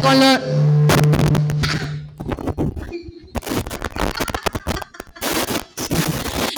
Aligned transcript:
con 0.00 0.20
los... 0.20 0.38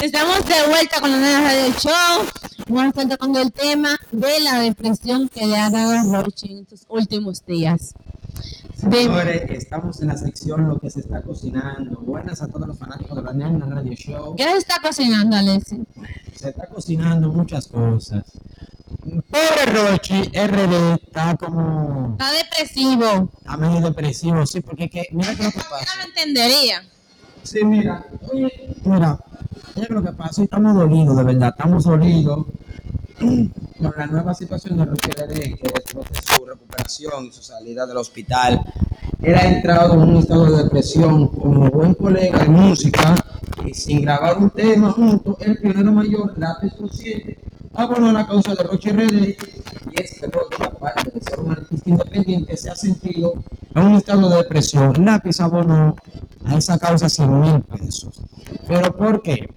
Estamos 0.03 0.45
de 0.47 0.69
vuelta 0.69 1.01
con 1.01 1.11
la 1.11 1.17
Nena 1.17 1.41
Radio 1.41 1.73
Show. 1.79 2.27
Vamos 2.69 2.85
a 2.85 2.89
estar 2.89 3.09
tocando 3.09 3.41
el 3.41 3.51
tema 3.51 3.97
de 4.13 4.41
la 4.41 4.61
depresión 4.61 5.31
que 5.31 5.47
le 5.47 5.57
ha 5.57 5.71
dado 5.71 6.23
Roche 6.23 6.53
en 6.53 6.59
estos 6.59 6.85
últimos 6.89 7.47
días. 7.47 7.95
Señores, 8.77 9.51
estamos 9.51 10.03
en 10.03 10.09
la 10.09 10.19
sección 10.19 10.69
Lo 10.69 10.79
que 10.79 10.91
se 10.91 11.01
está 11.01 11.23
cocinando. 11.23 12.01
Buenas 12.01 12.43
a 12.43 12.49
todos 12.49 12.69
los 12.69 12.79
fanáticos 12.79 13.17
de 13.17 13.23
la 13.23 13.33
Nena 13.33 13.65
Radio 13.65 13.95
Show. 13.95 14.37
¿Qué 14.37 14.45
se 14.45 14.59
está 14.59 14.75
cocinando, 14.83 15.35
Alexi? 15.35 15.83
Se 16.35 16.51
está 16.51 16.67
cocinando 16.67 17.33
muchas 17.33 17.69
cosas. 17.69 18.25
Pobre 19.23 19.67
Rochi, 19.67 20.23
RD 20.23 20.95
está 21.03 21.37
como 21.37 22.13
Está 22.19 22.33
depresivo. 22.33 23.31
a 23.47 23.57
medio 23.57 23.81
depresivo, 23.81 24.45
sí, 24.47 24.61
porque 24.61 24.89
que, 24.91 25.07
mira 25.13 25.35
qué 25.35 25.47
es 25.47 25.55
lo 25.55 25.61
que 25.63 25.67
Yo 25.67 25.71
pasa. 25.71 25.87
no 25.97 26.03
lo 26.03 26.09
entendería. 26.09 26.83
Sí, 27.43 27.65
mira, 27.65 28.05
oye, 28.33 28.77
mira, 28.85 29.19
mira 29.77 29.89
lo 29.91 30.03
que 30.03 30.13
pasa, 30.13 30.43
estamos 30.43 30.75
dolidos, 30.75 31.17
de 31.17 31.23
verdad, 31.25 31.49
estamos 31.51 31.85
dolidos 31.85 32.47
con 33.19 33.93
la 33.97 34.07
nueva 34.07 34.35
situación 34.35 34.79
de 34.79 34.85
Rochi 34.87 35.11
RD, 35.11 35.33
que 35.35 35.73
después 35.75 36.05
de 36.11 36.37
su 36.37 36.45
recuperación 36.47 37.27
y 37.27 37.33
su 37.33 37.43
salida 37.43 37.87
del 37.87 37.99
hospital, 37.99 38.61
él 39.23 39.35
ha 39.35 39.45
entrado 39.47 39.95
en 39.95 40.01
un 40.01 40.17
estado 40.17 40.57
de 40.57 40.65
depresión 40.65 41.29
como 41.29 41.71
buen 41.71 41.95
colega 41.95 42.39
de 42.41 42.49
música 42.49 43.15
y 43.65 43.73
sin 43.75 44.03
grabar 44.03 44.39
un 44.39 44.51
tema 44.51 44.91
junto, 44.93 45.37
el 45.41 45.59
pionero 45.59 45.93
mayor, 45.93 46.37
lápiz 46.39 46.73
consciente, 47.75 48.01
abonó 48.01 48.13
la 48.13 48.27
causa 48.27 48.55
de 48.55 48.63
Roche 48.63 48.93
RD 48.93 49.37
y 49.93 50.03
es 50.03 50.21
que 50.21 50.27
Roche, 50.27 50.65
aparte 50.65 51.11
de 51.11 51.21
ser 51.21 51.41
un 51.41 51.53
artista 51.53 51.91
independiente, 51.91 52.57
se 52.57 52.71
ha 52.71 52.77
sentido 52.77 53.35
en 53.75 53.83
un 53.83 53.95
estado 53.97 54.29
de 54.29 54.37
depresión. 54.37 55.05
Lápiz 55.05 55.41
abonó 55.41 55.97
a 56.45 56.57
esa 56.57 56.79
causa 56.79 57.09
100 57.09 57.41
mil 57.41 57.61
pesos. 57.63 58.21
¿Pero 58.67 58.97
por 58.97 59.23
qué? 59.23 59.49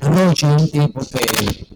Roche 0.00 0.54
es 0.54 0.62
un 0.62 0.70
tipo 0.70 1.00
que 1.00 1.66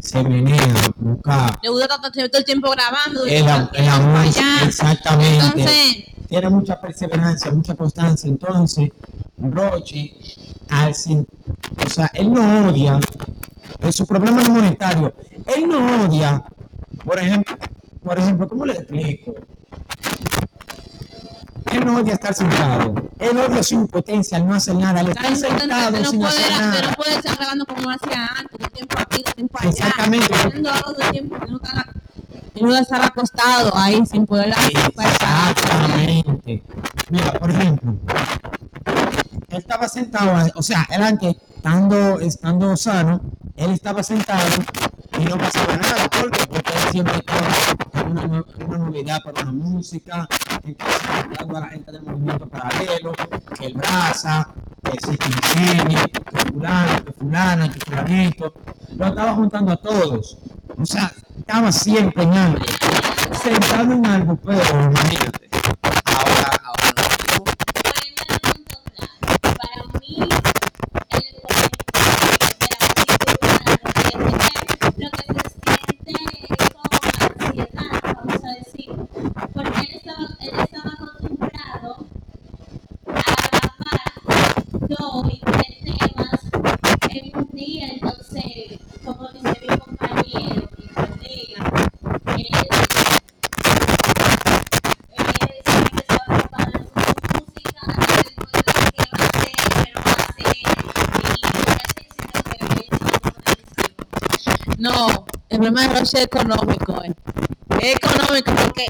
se 0.00 0.22
menea, 0.22 0.92
busca 0.96 1.58
Le 1.62 1.68
gusta 1.68 1.88
tanto 1.88 2.10
todo 2.10 2.38
el 2.38 2.44
tiempo 2.44 2.70
grabando. 2.70 3.24
el, 3.24 3.44
el 3.74 4.66
exactamente. 4.66 5.44
Entonces, 5.44 6.04
tiene 6.28 6.50
mucha 6.50 6.80
perseverancia, 6.80 7.50
mucha 7.50 7.74
constancia. 7.74 8.28
Entonces, 8.28 8.90
Rochi, 9.38 10.14
al 10.70 10.90
o 10.90 11.90
sea, 11.90 12.10
él 12.14 12.32
no 12.32 12.68
odia, 12.68 13.00
en 13.80 13.92
su 13.92 14.06
problema 14.06 14.42
no 14.42 14.54
monetario, 14.54 15.14
él 15.46 15.68
no 15.68 16.04
odia, 16.04 16.42
por 17.04 17.18
ejemplo, 17.18 17.56
por 18.02 18.18
ejemplo, 18.18 18.48
¿cómo 18.48 18.66
le 18.66 18.72
explico? 18.74 19.34
Él 21.72 21.84
no 21.84 21.96
odia 21.96 22.14
estar 22.14 22.32
sentado, 22.34 22.94
él 23.18 23.36
odia 23.36 23.62
su 23.62 23.74
impotencia 23.74 24.38
no 24.38 24.54
hacer 24.54 24.74
nada, 24.74 25.02
estar 25.02 25.32
Está 25.32 25.48
sentado 25.48 25.98
no 25.98 26.10
sin 26.10 26.20
puede, 26.20 26.32
hacer 26.32 26.52
no 26.52 26.58
nada. 26.58 26.94
puede 26.94 27.14
estar 27.16 27.36
grabando 27.36 27.66
como 27.66 27.90
hacía 27.90 28.26
antes, 28.38 28.58
de 28.58 28.66
tiempo 28.68 28.96
aquí, 28.98 29.22
de 29.22 29.32
tiempo 29.32 29.58
allá. 29.60 29.70
Exactamente. 29.70 30.34
Haciendo 30.34 30.70
algo 30.70 30.92
de 30.92 31.10
tiempo 31.10 31.38
que 31.38 31.46
no 31.50 31.56
está, 31.56 31.86
y 32.54 32.62
no 32.64 32.76
estar 32.76 33.02
acostado 33.04 33.76
ahí 33.76 34.04
sin 34.06 34.26
poder 34.26 34.48
Exactamente. 34.48 36.62
Mira, 37.10 37.32
por 37.34 37.50
ejemplo, 37.50 37.96
él 39.48 39.58
estaba 39.58 39.88
sentado, 39.88 40.50
o 40.54 40.62
sea, 40.62 40.86
él 40.90 41.02
antes, 41.02 41.36
estando, 41.56 42.20
estando 42.20 42.76
sano, 42.76 43.20
él 43.58 43.72
estaba 43.72 44.02
sentado 44.02 44.48
y 45.18 45.24
no 45.24 45.36
pasaba 45.36 45.76
nada. 45.76 46.08
¿Por 46.08 46.30
qué? 46.30 46.46
Porque 46.46 46.72
él 46.72 46.92
siempre 46.92 47.16
estaba 47.16 47.40
en 48.00 48.18
una, 48.18 48.44
una 48.66 48.78
novedad 48.78 49.20
para 49.24 49.42
una 49.42 49.52
música, 49.52 50.28
entonces 50.62 51.00
ayudando 51.10 51.56
a 51.56 51.60
la 51.60 51.66
gente 51.66 51.92
del 51.92 52.02
movimiento 52.02 52.48
paralelo, 52.48 53.12
que 53.58 53.66
el 53.66 53.74
Braza, 53.74 54.48
que 54.84 55.12
Ingenio, 55.12 55.98
que 56.12 56.52
fulano, 56.52 57.04
que 57.04 57.12
fulana, 57.12 57.72
que 57.72 57.80
fulanito, 57.80 58.54
lo 58.96 59.06
estaba 59.06 59.34
juntando 59.34 59.72
a 59.72 59.76
todos. 59.76 60.38
O 60.76 60.86
sea, 60.86 61.12
estaba 61.36 61.72
siempre 61.72 62.22
en 62.22 62.32
algo, 62.32 62.64
sentado 63.42 63.92
en 63.92 64.06
algo, 64.06 64.36
pero 64.36 64.60
imagínate. 64.84 65.48
Es 105.80 106.14
económico. 106.14 107.02
eh. 107.04 107.14
Económico 107.80 108.52
porque. 108.54 108.86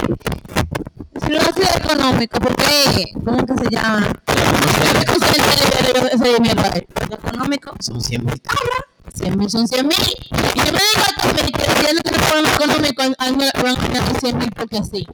Si 1.24 1.32
no 1.32 1.38
ha 1.38 1.52
sido 1.52 1.68
económico, 1.76 2.38
porque. 2.40 3.12
¿Cómo 3.24 3.44
que 3.46 3.54
se 3.54 3.70
llama? 3.70 4.12
Lo 7.08 7.16
económico, 7.16 7.72
Son 7.80 8.00
100 8.00 8.24
mil 8.24 8.40
100 9.14 9.36
mil 9.38 9.50
son 9.50 9.66
100 9.66 9.86
mil. 9.86 9.98
Y 9.98 10.58
yo 10.58 10.72
me 10.72 10.78
digo 10.78 11.02
a 11.02 11.20
que 11.22 11.88
económico, 12.54 13.02
a 13.02 13.30
mí 13.30 13.36
me 13.36 13.50
van 13.62 13.76
a 13.76 13.88
ganar 13.88 14.20
100 14.20 14.38
mil 14.38 14.50
porque 14.52 14.80
sí. 14.84 15.06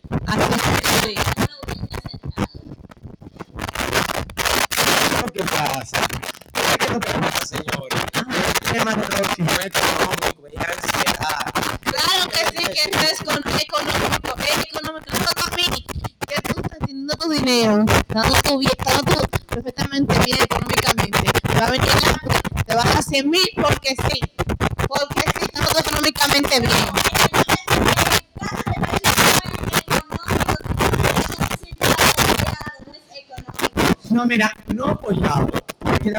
Lo 5.23 5.45
pasa. 5.45 6.07
¿Qué 6.53 6.85
es 6.85 6.91
lo 6.93 7.01
señores 7.47 7.95
es 8.73 8.85
económico, 9.67 10.47
es 10.47 10.57
ansiedad. 10.59 11.53
Claro 11.83 12.29
que 12.31 12.41
sí, 12.57 12.65
que 12.67 12.81
esto 12.91 12.99
es 13.13 13.19
con- 13.23 13.44
económico, 13.61 14.35
es 14.39 14.65
económico. 14.65 15.07
No 15.13 15.45
a 15.45 15.57
mí, 15.57 15.87
que 16.27 16.43
tú 16.43 16.61
estás 16.61 16.79
teniendo 16.79 17.15
tu 17.17 17.31
dinero, 17.31 17.85
estando 17.89 18.35
tú 18.43 18.59
bien, 18.59 18.73
estando 18.79 19.03
tú 19.03 19.29
perfectamente 19.49 20.19
bien 20.25 20.39
económicamente. 20.43 21.33
Te 22.67 22.75
va 22.75 22.83
a 22.83 23.03
100 23.03 23.31
mil 23.31 23.49
porque 23.57 23.95
sí, 24.09 24.21
porque 24.89 25.23
sí, 25.39 25.47
estando 25.53 25.71
tú 25.71 25.79
económicamente 25.79 26.61
bien. 26.61 26.89
No, 34.11 34.27
mira, 34.27 34.53
no 34.69 34.87
apoyado. 34.87 35.49
Porque 35.81 36.11
él 36.11 36.17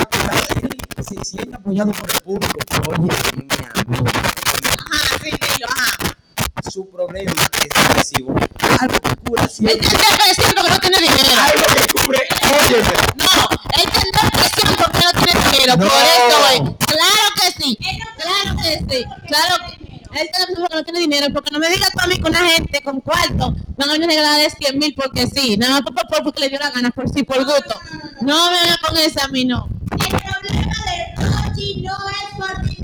se 1.02 1.24
siente 1.24 1.56
apoyado 1.56 1.92
por 1.94 2.12
el 2.14 2.22
público. 2.22 2.58
Oye, 2.90 3.10
mi 3.38 3.48
amor, 3.96 4.10
Ajá, 4.10 5.18
sí, 5.24 5.32
dilo, 5.32 5.68
ajá. 5.70 6.16
Su 6.76 6.90
problema 6.90 7.32
es 7.32 7.72
depresivo. 7.72 8.36
Algo 8.82 9.00
que 9.00 9.44
Él 9.44 9.50
siempre. 9.50 9.78
tiene 9.80 10.04
depresión 10.12 10.54
porque 10.56 10.72
no 10.74 10.80
tiene 10.80 11.00
dinero. 11.00 11.42
Algo 11.42 11.66
que 11.74 11.94
cubre. 11.94 12.20
Óyeme. 12.60 12.94
No, 13.16 13.48
él 13.80 13.90
tiene 13.96 14.12
depresión 14.24 14.76
porque 14.78 15.00
no 15.06 15.12
tiene 15.24 15.52
dinero. 15.52 15.78
No. 15.78 15.88
Por 15.88 16.04
eso 16.04 16.38
es. 16.52 16.60
Claro 16.86 17.28
que 17.40 17.64
sí. 17.64 17.78
Claro 18.18 18.58
que 18.62 18.72
sí. 18.90 19.06
Claro 19.30 19.56
que 19.66 20.20
él 20.20 20.30
tiene 20.32 20.40
depresión 20.40 20.68
porque 20.68 20.76
no 20.76 20.84
tiene 20.84 21.00
dinero. 21.00 21.28
Porque 21.34 21.52
no 21.52 21.60
me 21.60 21.70
digas 21.70 21.90
tú 21.94 22.00
a 22.02 22.08
mí 22.08 22.16
que 22.20 22.30
una 22.30 22.46
gente 22.50 22.82
con 22.84 23.00
cuarto 23.00 23.56
van 23.78 23.90
a 23.90 23.94
regalar 24.06 24.42
100 24.52 24.78
mil 24.78 24.94
porque 24.96 25.28
sí. 25.28 25.56
Nada 25.56 25.76
más 25.80 25.82
por, 25.84 25.94
por- 26.10 26.24
porque 26.26 26.42
le 26.42 26.50
dio 26.50 26.60
la 26.60 26.72
gana, 26.72 26.92
por 26.92 27.08
sí, 27.08 27.24
por 27.24 27.38
gusto. 27.46 27.80
No 28.20 28.52
me 28.52 28.60
vengas 28.60 28.78
con 28.80 28.98
eso 28.98 29.22
a 29.24 29.28
mí, 29.30 29.46
no. 29.46 29.70
El 29.92 29.98
problema 30.10 30.76
del 30.92 31.32
Rochi 31.32 31.82
no 31.84 31.94
es 32.10 32.38
por 32.38 32.62
dinero. 32.64 32.75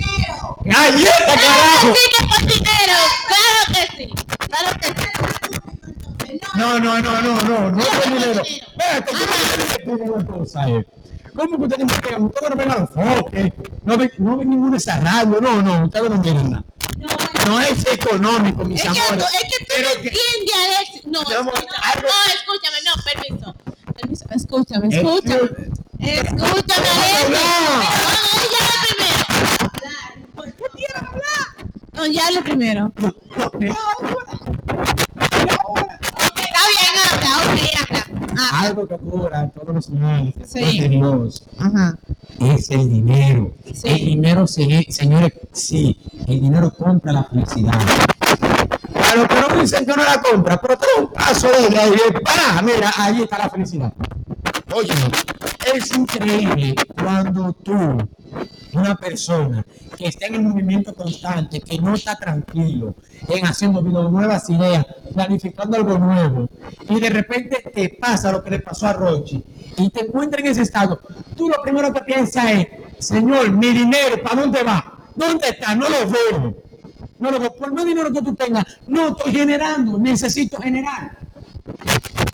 ¡Galleta, 0.63 1.17
Claro 1.25 1.41
carajo! 1.41 1.93
que 1.93 1.99
sí 1.99 2.05
que 2.17 2.25
por 2.27 2.41
dinero. 2.53 2.97
Claro 3.27 3.61
que 3.67 3.81
sí. 3.97 4.13
Claro 4.49 4.69
que 4.79 4.87
sí. 4.87 6.39
No, 6.55 6.79
no, 6.79 6.99
no, 7.01 7.21
no, 7.21 7.41
no, 7.41 7.71
no 7.71 7.81
es 7.81 8.03
dinero. 8.05 8.41
Espérate, 8.41 9.11
que 9.11 9.83
tú 9.83 9.97
no 9.97 10.03
una 10.13 10.25
cosa. 10.25 10.65
¿Cómo 11.35 11.57
que 11.57 11.63
ustedes 11.63 11.85
me 11.85 11.93
pegan? 12.01 12.23
Ustedes 12.23 12.49
no 12.49 12.55
ven 12.57 12.67
los 12.69 12.89
foques, 12.89 13.53
no 13.85 13.97
ven, 13.97 14.11
no 14.17 14.37
ven 14.37 14.49
ningún 14.49 14.71
desarrollo, 14.71 15.39
no, 15.41 15.61
no, 15.61 15.85
ustedes 15.85 16.09
no 16.09 16.17
miran 16.17 16.51
nada. 16.51 16.63
No 17.47 17.59
es 17.61 17.85
económico, 17.87 18.63
mis 18.65 18.83
Es 18.83 18.91
que, 18.91 18.99
amores. 18.99 19.25
es 19.33 19.41
que 19.41 19.65
tú 19.65 19.73
Pero 19.75 19.89
no 19.89 20.01
que- 20.01 20.07
entiendes, 20.09 20.55
Alex. 20.55 21.05
No, 21.07 21.21
escúchame, 21.21 21.67
algo- 21.83 22.07
no, 22.07 22.33
escúchame, 22.35 22.77
no, 22.85 22.93
permiso. 23.03 23.55
Permiso, 23.95 24.25
escúchame, 24.29 24.87
escúchame. 24.95 25.49
eh, 25.99 26.21
Escúchame, 26.21 26.89
Alex. 26.89 27.23
hablar. 27.23 27.41
No, 28.03 28.19
ya 28.51 28.61
le 28.67 28.75
primero. 28.85 29.23
¿Qué 30.57 30.65
quieres 30.75 30.95
hablar? 30.97 31.45
No, 32.01 32.07
ya 32.07 32.31
le 32.31 32.41
primero. 32.41 32.91
no, 32.97 33.13
no, 33.59 33.71
Ajá. 38.37 38.65
algo 38.65 38.87
que 38.87 38.93
ocurra 38.95 39.49
todos 39.49 39.75
los 39.75 39.91
después 39.91 40.49
Sí. 40.51 40.79
de 40.79 40.89
Dios 40.89 41.43
Ajá. 41.59 41.95
es 42.39 42.71
el 42.71 42.89
dinero. 42.89 43.53
Sí. 43.73 43.87
El 43.89 43.97
dinero, 44.05 44.47
se- 44.47 44.87
señores, 44.91 45.33
sí, 45.51 45.99
el 46.27 46.41
dinero 46.41 46.73
compra 46.73 47.11
la 47.13 47.23
felicidad. 47.25 47.73
A 47.73 49.15
los 49.15 49.27
que 49.27 49.35
no 49.41 49.61
dicen 49.61 49.85
que 49.85 49.93
no 49.95 50.03
la 50.03 50.21
compra, 50.21 50.59
pero 50.59 50.75
da 50.75 50.87
un 51.01 51.11
paso 51.13 51.47
de 51.69 51.77
ahí, 51.77 51.93
para, 52.23 52.61
mira, 52.63 52.91
ahí 52.97 53.21
está 53.23 53.37
la 53.37 53.49
felicidad. 53.49 53.93
Oye, 54.73 54.93
es 55.75 55.91
increíble 55.95 56.75
cuando 56.99 57.53
tú, 57.53 57.73
una 58.73 58.95
persona 58.95 59.65
que 60.01 60.07
está 60.07 60.25
en 60.25 60.35
el 60.35 60.41
movimiento 60.41 60.95
constante, 60.95 61.59
que 61.59 61.77
no 61.77 61.93
está 61.93 62.15
tranquilo, 62.15 62.95
en 63.27 63.45
haciendo 63.45 63.83
nuevas 63.83 64.49
ideas, 64.49 64.83
planificando 65.13 65.77
algo 65.77 65.99
nuevo, 65.99 66.49
y 66.89 66.99
de 66.99 67.09
repente 67.11 67.63
te 67.71 67.89
pasa 67.89 68.31
lo 68.31 68.43
que 68.43 68.49
le 68.49 68.59
pasó 68.61 68.87
a 68.87 68.93
Rochi, 68.93 69.43
y 69.77 69.91
te 69.91 70.05
encuentras 70.05 70.43
en 70.43 70.51
ese 70.51 70.63
estado, 70.63 70.99
tú 71.37 71.49
lo 71.49 71.61
primero 71.61 71.93
que 71.93 72.01
piensas 72.01 72.45
es, 72.51 72.67
Señor, 72.97 73.51
mi 73.51 73.67
dinero, 73.67 74.23
¿para 74.23 74.41
dónde 74.41 74.63
va? 74.63 75.07
¿Dónde 75.15 75.49
está? 75.49 75.75
No 75.75 75.87
lo 75.87 76.09
veo. 76.09 76.55
No 77.19 77.29
lo 77.29 77.39
veo. 77.39 77.53
Por 77.53 77.71
más 77.71 77.85
dinero 77.85 78.11
que 78.11 78.23
tú 78.23 78.33
tengas, 78.33 78.65
no 78.87 79.09
estoy 79.09 79.33
generando, 79.33 79.99
necesito 79.99 80.57
generar 80.57 81.17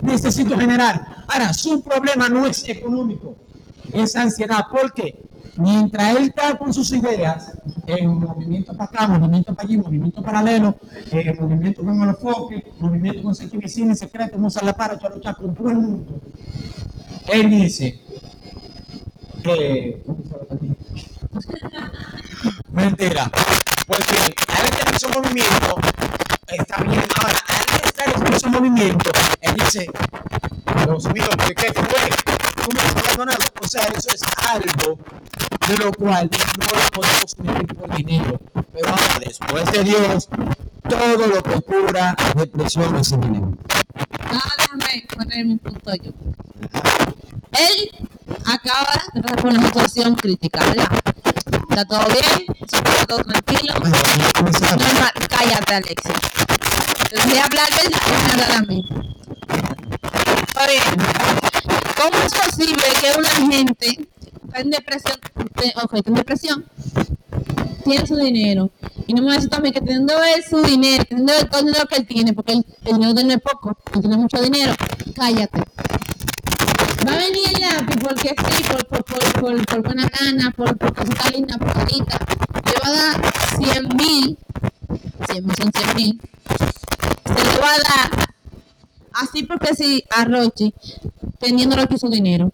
necesito 0.01 0.57
generar. 0.57 1.25
Ahora, 1.27 1.53
su 1.53 1.81
problema 1.81 2.29
no 2.29 2.45
es 2.45 2.67
económico, 2.69 3.35
es 3.91 4.15
ansiedad, 4.15 4.65
porque 4.71 5.27
mientras 5.57 6.15
él 6.15 6.27
está 6.27 6.57
con 6.57 6.74
sus 6.74 6.92
ideas, 6.92 7.51
en 7.86 8.19
movimiento 8.19 8.74
para 8.74 8.86
acá, 8.86 9.07
movimiento 9.07 9.54
para 9.54 9.68
allí, 9.68 9.77
movimiento 9.77 10.21
paralelo, 10.21 10.75
eh, 11.12 11.33
movimiento 11.39 11.83
con 11.83 12.01
el 12.01 12.09
enfoque, 12.09 12.71
movimiento 12.80 13.24
con 13.24 13.36
Cine 13.36 13.95
Secreto, 13.95 14.38
Musa 14.38 14.63
La 14.63 14.74
Para, 14.74 14.98
Charo 14.98 15.19
Chaco, 15.19 15.44
con 15.44 15.56
todo 15.56 15.69
el 15.69 15.77
mundo, 15.77 16.21
él 17.27 17.50
dice 17.50 18.01
que. 19.44 20.04
Mentira. 22.71 23.30
Porque 23.88 24.36
al 24.50 24.89
en 24.89 24.95
ese 24.95 25.07
movimiento, 25.07 25.77
está 26.48 26.83
bien. 26.83 27.03
Ahora, 27.15 27.39
al 27.48 27.86
estar 27.86 28.27
en 28.27 28.33
ese 28.33 28.50
movimiento, 28.50 29.12
él 29.39 29.56
dice, 29.56 29.88
Dios 30.86 31.06
mío, 31.13 31.30
¿qué, 31.48 31.56
qué 31.56 31.74
fue? 31.74 32.37
O 33.67 33.67
sea, 33.67 33.83
eso 33.83 34.09
es 34.13 34.21
algo 34.49 34.97
de 35.67 35.77
lo 35.77 35.91
cual 35.91 36.29
no 36.57 36.65
lo 36.65 36.89
podemos 36.91 37.37
medir 37.39 37.67
por 37.75 37.95
dinero. 37.95 38.39
Pero 38.73 38.89
ahora, 38.89 39.19
después 39.25 39.71
de 39.71 39.83
Dios, 39.83 40.29
todo 40.89 41.27
lo 41.27 41.43
que 41.43 41.61
cura 41.61 42.15
depresión 42.35 42.95
es 42.95 43.11
el 43.11 43.21
dinero. 43.21 43.53
Ah, 44.31 44.51
déjame 44.57 45.05
poner 45.15 45.45
mi 45.45 45.55
punto 45.57 45.91
yo. 45.95 46.11
Él 47.51 47.91
acaba 48.45 48.93
de 49.13 49.21
pasar 49.21 49.41
por 49.41 49.51
una 49.51 49.65
situación 49.65 50.15
crítica, 50.15 50.59
¿verdad? 50.65 50.87
Está 51.69 51.85
todo 51.85 52.05
bien, 52.05 52.45
está 52.61 53.05
todo 53.05 53.23
tranquilo. 53.23 53.73
Bueno, 53.79 53.97
a. 53.97 54.75
Normal, 54.75 55.11
cállate, 55.29 55.73
Alexis. 55.73 56.13
Dejé 57.11 57.41
hablar 57.41 57.69
de 57.69 57.81
él 57.81 57.91
y 57.91 57.93
déjame 57.93 58.31
hablar 58.31 58.51
a 58.51 58.61
mí. 58.61 58.85
Está 60.47 60.67
bien. 60.67 61.46
¿Cómo 61.97 62.23
es 62.23 62.33
posible 62.33 62.83
que 63.01 63.17
una 63.17 63.29
gente 63.29 64.07
está 64.45 64.59
en 64.59 64.69
depresión, 64.69 65.17
te- 65.55 65.73
ok, 65.83 65.94
está 65.95 66.09
en 66.09 66.15
depresión, 66.15 66.65
tiene 67.83 68.05
su 68.05 68.15
dinero, 68.15 68.69
y 69.07 69.13
no 69.13 69.21
me 69.23 69.33
decir 69.33 69.49
también 69.49 69.73
que 69.73 69.81
teniendo 69.81 70.13
su 70.49 70.61
dinero, 70.61 71.03
teniendo 71.05 71.33
todo 71.47 71.59
el 71.61 71.65
dinero 71.67 71.88
que 71.88 71.95
él 71.95 72.07
tiene, 72.07 72.33
porque 72.33 72.53
él- 72.53 72.65
el 72.85 72.94
dinero 72.99 73.13
no 73.23 73.33
es 73.33 73.41
poco, 73.41 73.77
él 73.94 74.01
tiene 74.01 74.17
mucho 74.17 74.41
dinero, 74.41 74.73
cállate. 75.15 75.61
Va 77.07 77.13
a 77.13 77.17
venir 77.17 77.41
el 77.55 77.61
lápiz 77.61 77.95
porque 78.01 78.29
sí, 78.29 78.63
por, 78.63 78.85
por, 78.85 79.65
por 79.65 79.81
buena 79.83 80.09
gana, 80.19 80.51
por, 80.51 80.77
por 80.77 80.93
cosita 80.93 81.29
linda, 81.29 81.57
por 81.57 81.73
carita, 81.73 82.19
le 82.65 82.73
va 82.83 82.88
a 82.88 82.91
dar 82.91 83.33
100 83.57 83.88
mil, 83.95 84.38
100 85.31 85.45
mil 85.45 85.55
son 85.55 85.71
100 85.71 85.95
mil, 85.95 86.21
se 87.25 87.43
le 87.45 87.59
va 87.61 87.71
a 87.71 87.77
dar 87.77 88.26
así 89.21 89.43
porque 89.43 89.75
sí 89.75 90.03
a 90.15 90.25
Rochi, 90.25 90.73
teniendo 91.39 91.75
Rochi 91.75 91.97
su 91.97 92.09
dinero. 92.09 92.51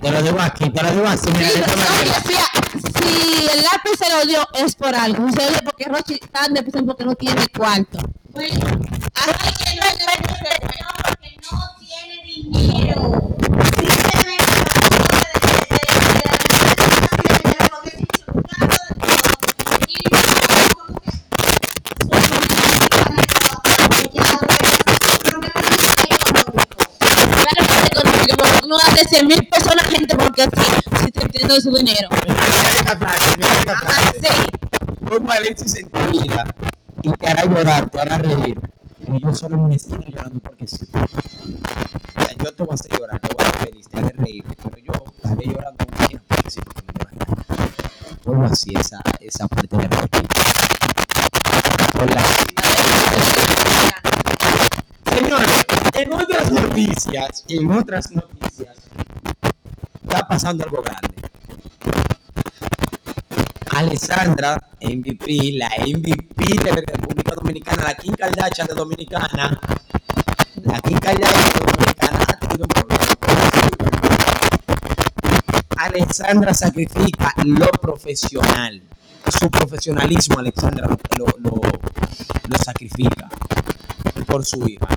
Te 0.00 0.10
lo 0.10 0.22
digo 0.22 0.40
aquí, 0.40 0.70
te 0.70 0.82
lo 0.82 0.90
digo 0.90 1.06
así. 1.06 1.28
Mira, 1.30 1.48
Sí, 1.50 1.62
fía- 2.26 2.50
si 3.02 3.46
el 3.46 3.62
lápiz 3.62 3.98
se 3.98 4.10
lo 4.12 4.24
dio 4.26 4.40
es 4.54 4.74
por 4.74 4.94
algo, 4.94 5.30
se 5.30 5.36
lo 5.44 5.48
dio 5.50 5.60
porque 5.64 5.84
Rochi 5.84 6.14
está 6.14 6.46
en 6.46 6.54
depresión 6.54 6.86
porque 6.86 7.04
no 7.04 7.14
tiene 7.14 7.46
cuarto. 7.48 7.98
Bueno, 8.32 8.66
A 8.66 9.26
Rochi 9.26 9.76
no 9.76 9.84
porque 11.04 11.36
no 11.52 11.60
tiene 11.78 12.22
dinero. 12.24 13.36
100 29.14 29.28
mil 29.28 29.46
personas 29.48 29.84
gente 29.86 30.16
porque 30.16 30.42
sí, 30.42 30.72
si 31.04 31.12
te 31.12 31.22
entiendo 31.22 31.54
de 31.54 31.60
su 31.60 31.70
dinero. 31.72 32.08
Ajá, 32.10 32.96
frase. 32.96 34.18
sí. 34.20 34.50
Como 35.08 35.30
Alexis 35.30 35.76
en 35.76 35.88
tu 35.88 36.00
vida 36.10 36.44
y 37.00 37.12
te 37.12 37.28
hará 37.28 37.44
llorar, 37.44 37.88
te 37.90 38.00
hará 38.00 38.18
reír. 38.18 38.58
Y 39.06 39.22
yo 39.22 39.32
solo 39.32 39.58
una 39.58 39.76
esquina 39.76 40.00
llorando 40.08 40.40
porque 40.40 40.66
sí. 40.66 40.84
O 40.92 42.22
sea, 42.24 42.34
yo 42.42 42.52
te 42.54 42.62
voy 42.64 42.72
a 42.72 42.74
hacer 42.74 42.90
llorar, 42.98 43.20
te 43.20 43.28
voy 43.36 43.44
a 43.44 43.48
hacer 43.50 43.68
feliz, 43.68 43.88
te 43.88 43.98
haré 43.98 44.08
reír, 44.16 44.44
pero 44.64 44.78
yo 44.78 44.92
estaré 45.22 45.46
llorando 45.46 45.84
una 45.86 46.02
esquina 46.02 46.22
porque 46.26 46.50
sí, 46.50 46.60
me. 46.64 48.24
Vuelvo 48.24 48.44
así 48.46 48.72
esa, 48.76 49.00
esa 49.20 49.46
parte 49.46 49.76
de 49.76 49.88
la- 49.88 50.08
Señores, 55.14 55.66
en 55.94 56.12
otras 56.12 56.50
noticias, 56.50 57.44
en 57.48 57.70
otras 57.70 58.10
noticias, 58.10 58.53
está 58.53 58.53
pasando 60.34 60.64
algo 60.64 60.82
grande. 60.82 61.14
Alessandra, 63.70 64.60
MVP, 64.80 65.52
la 65.52 65.70
MVP 65.86 66.60
de 66.60 66.70
República 66.72 67.34
Dominicana, 67.36 67.84
la 67.84 67.94
Kim 67.94 68.14
Kardashian 68.16 68.66
de 68.66 68.74
Dominicana, 68.74 69.60
la 70.64 70.80
Kim 70.80 70.98
Kardashian 70.98 71.52
de 71.54 71.60
Dominicana 71.70 72.18
ha 72.26 72.36
tenido 72.40 72.64
un 72.64 72.68
problema. 72.68 73.04
Alessandra 75.76 76.52
sacrifica 76.52 77.32
lo 77.44 77.70
profesional, 77.80 78.82
su 79.38 79.48
profesionalismo, 79.48 80.40
Alessandra 80.40 80.88
lo, 81.16 81.26
lo, 81.38 81.60
lo 82.48 82.58
sacrifica 82.58 83.28
por 84.26 84.44
su 84.44 84.66
hija. 84.66 84.88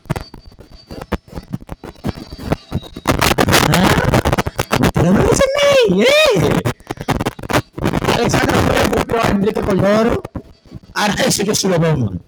Cordero. 9.67 10.23
Ahora 10.93 11.13
eso 11.25 11.43
yo 11.43 11.53
sí 11.53 11.67
lo 11.67 11.77
veo 11.77 11.97
mal. 11.97 12.21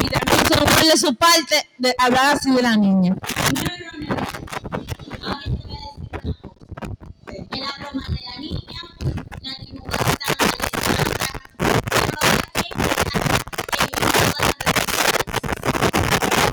Y 0.00 0.08
también 0.08 0.46
se 0.48 0.56
nos 0.56 0.88
de 0.88 0.96
su 0.96 1.14
parte 1.14 1.68
de 1.78 1.94
hablar 1.98 2.34
así 2.36 2.50
de 2.50 2.60
la 2.60 2.76
niña. 2.76 3.14
No, 3.14 3.62
no, 3.62 3.92
no. 4.08 4.16
Ahora 5.24 5.44
te 5.44 5.50
voy 5.50 5.70
a 5.70 5.78
decir 5.86 6.10
una 6.10 6.18
cosa. 6.18 6.48
En 7.28 7.60
la 7.60 7.70
broma 7.78 8.02
de 8.08 8.20
la 8.26 8.36
niña, 8.40 8.80
la 9.40 9.52
niña 9.62 9.82
va 9.86 9.94
a 9.94 10.10
estar 10.10 10.34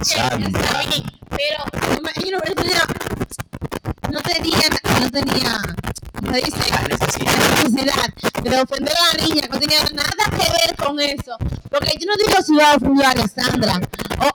Sandra. 0.03 0.60
Está 0.62 0.79
bien, 0.84 1.03
pero 1.31 1.60
me 1.89 1.96
imagino 1.98 2.38
no 4.12 4.22
tenía, 4.22 4.69
no 5.01 5.10
tenía, 5.10 5.62
¿cómo 6.13 6.34
se 6.34 6.41
dice? 6.41 6.87
De 8.50 8.62
ofender 8.62 8.94
a 8.94 9.18
la 9.18 9.25
niña, 9.25 9.48
no 9.51 9.60
tenía 9.60 9.84
nada 9.94 10.25
que 10.32 10.51
ver 10.51 10.75
con 10.75 11.00
eso. 11.00 11.38
Porque 11.70 11.98
yo 12.00 12.08
no 12.08 12.16
digo 12.16 12.42
si 12.46 12.56
va 12.56 12.72
a 12.72 12.75
ofender 12.75 13.06
a 13.06 13.12
Alessandra, 13.12 13.82
o 14.20 14.30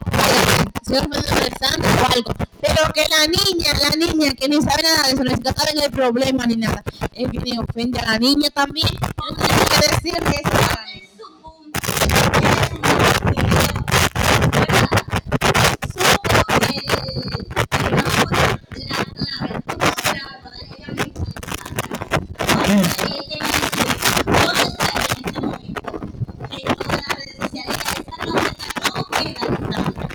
si 0.85 0.92
va 0.92 0.99
a 0.99 1.02
ofender 1.02 1.33
a 1.33 1.37
Alessandra 1.37 1.90
o 2.02 2.12
algo, 2.14 2.33
pero 2.61 2.92
que 2.92 3.04
la 3.09 3.26
niña, 3.26 3.73
la 3.81 3.90
niña 3.97 4.33
que 4.35 4.49
ni 4.49 4.61
sabe 4.62 4.83
nada 4.83 5.02
de 5.09 5.12
eso, 5.14 5.25
ni 5.25 5.31
siquiera 5.31 5.57
sabe 5.57 5.85
el 5.85 5.90
problema 5.90 6.47
ni 6.47 6.57
nada, 6.57 6.83
viene 7.12 7.50
y 7.50 7.59
ofende 7.59 7.99
a 8.00 8.12
la 8.12 8.19
niña 8.19 8.50
también. 8.50 8.88
No 9.00 9.37
tiene 9.37 10.19
que 10.19 10.42
a 10.45 10.50
la 10.52 10.85
niña. 10.92 11.09
su 11.19 11.26
punto. 11.42 11.81
Es 11.83 12.71
un 12.71 12.81
video, 13.31 13.75
¿verdad? 14.52 14.88
Supo 15.92 16.42
el, 16.61 16.87
el 17.87 17.92
nombre, 17.97 18.45
la 18.88 18.99
clave, 19.12 19.57
cómo 19.66 19.88
graba 20.02 20.35
para 20.42 20.59
ella 20.62 20.88
misma. 20.92 21.26
Ahora, 22.49 22.90
ella 23.07 23.38
dice, 23.42 23.71
¿dónde 24.25 24.62
está 24.69 24.87
ella 24.92 25.16
en 25.16 25.25
este 25.26 25.40
momento? 25.40 25.83
En 26.50 26.66
todas 26.76 26.97
las 26.97 27.09
redes 27.16 27.37
sociales. 27.40 27.76
Ella 27.83 27.99
está 27.99 28.14
donde 28.25 28.50
está, 28.50 28.76
no 28.95 29.02
queda 29.04 29.40
Alessandra. 29.43 30.07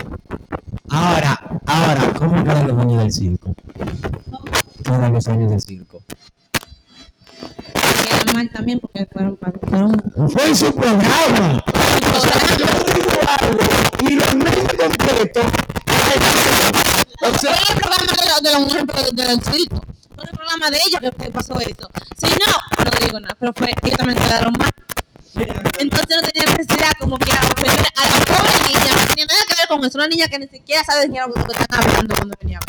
Ahora, 0.90 1.32
¿Qué 2.18 2.50
eran 2.50 2.66
los 2.68 2.78
años 2.78 2.98
del 3.02 3.12
circo? 3.12 3.54
¿Qué 3.74 4.90
eran 4.90 5.02
los 5.18 5.28
años 5.28 5.50
del 5.50 5.60
circo? 5.60 6.00
Queda 7.74 8.32
mal 8.34 8.48
también 8.50 8.78
porque 8.78 9.04
fueron, 9.12 9.36
fueron 9.36 10.30
Fue 10.30 10.46
en 10.46 10.56
su 10.56 10.72
programa. 10.72 11.64
O 12.16 12.20
sea, 12.20 12.56
yo 12.56 12.66
digo 12.94 13.10
algo 13.26 13.58
y 14.08 14.14
los 14.14 14.34
medios 14.36 14.68
completos. 14.78 15.44
O 17.20 17.32
Fue 17.32 17.50
el 17.50 17.80
programa 17.80 18.06
de 18.06 18.26
la, 18.26 18.50
de 18.50 18.58
mujer 18.64 18.86
de- 18.86 19.24
del 19.24 19.42
circo. 19.42 19.80
Fue 20.14 20.24
el 20.24 20.30
programa 20.30 20.70
de 20.70 20.78
ellos 20.86 21.00
que, 21.00 21.30
pasó 21.30 21.58
eso. 21.60 21.90
Si 22.16 22.26
no, 22.26 22.84
no 22.84 23.06
digo 23.06 23.18
nada, 23.20 23.36
pero 23.40 23.52
fue, 23.56 23.72
ellos 23.82 23.98
también 23.98 24.18
quedaron 24.20 24.52
mal. 24.56 24.70
Entonces 25.80 26.16
no 26.22 26.28
tenía 26.28 26.56
necesidad 26.56 26.92
como 27.00 27.18
que 27.18 27.30
a 27.32 27.36
a 27.40 27.40
la 27.40 28.24
pobre 28.24 28.68
niña. 28.68 28.94
No 29.00 29.06
tenía 29.08 29.26
nada 29.26 29.40
que 29.48 29.54
ver 29.56 29.68
con 29.68 29.84
eso. 29.84 29.98
Una 29.98 30.06
niña 30.08 30.28
que 30.28 30.38
ni 30.38 30.46
siquiera 30.48 30.84
sabe 30.84 31.06
de 31.08 31.12
qué 31.12 31.18
es 31.18 31.26
lo 31.26 31.34
que 31.44 31.52
están 31.52 31.80
hablando 31.80 32.14
cuando 32.16 32.34
venía. 32.40 32.60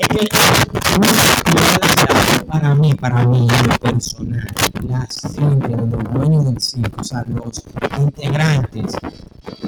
Es 0.00 0.08
que 0.08 0.28
para 2.46 2.74
mí, 2.74 2.94
para 2.94 3.26
mí, 3.26 3.46
en 3.50 3.68
lo 3.68 3.78
personal, 3.78 4.48
la 4.86 5.08
gente, 5.34 5.68
los 5.68 6.12
dueños 6.12 6.44
del 6.44 6.60
circo, 6.60 7.00
o 7.00 7.04
sea, 7.04 7.24
los 7.26 7.62
integrantes 7.98 8.96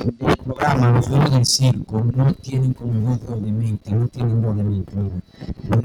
del 0.04 0.37
programa, 0.37 0.90
los 0.90 1.09
dueños 1.09 1.31
del 1.33 1.47
circo, 1.47 2.04
no 2.14 2.35
tienen 2.35 2.75
como 2.75 3.16
dos 3.16 3.43
de 3.43 3.52
mente, 3.52 3.90
no 3.90 4.09
tienen 4.09 4.43
dos 4.43 4.57
de 4.57 4.62
mente, 4.64 4.93